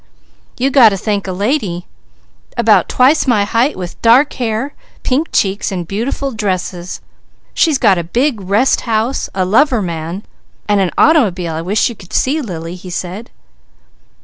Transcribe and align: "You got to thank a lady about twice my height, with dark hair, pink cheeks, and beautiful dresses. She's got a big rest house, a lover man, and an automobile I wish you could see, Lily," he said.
"You 0.57 0.71
got 0.71 0.89
to 0.89 0.97
thank 0.97 1.27
a 1.27 1.31
lady 1.31 1.85
about 2.57 2.89
twice 2.89 3.27
my 3.27 3.43
height, 3.45 3.75
with 3.77 4.01
dark 4.01 4.33
hair, 4.41 4.73
pink 5.03 5.27
cheeks, 5.31 5.71
and 5.71 5.87
beautiful 5.87 6.31
dresses. 6.31 7.01
She's 7.53 7.77
got 7.77 7.99
a 7.99 8.03
big 8.03 8.41
rest 8.41 8.81
house, 8.89 9.29
a 9.35 9.45
lover 9.45 9.79
man, 9.79 10.23
and 10.67 10.81
an 10.81 10.89
automobile 10.97 11.53
I 11.53 11.61
wish 11.61 11.87
you 11.87 11.93
could 11.93 12.13
see, 12.13 12.41
Lily," 12.41 12.73
he 12.73 12.89
said. 12.89 13.29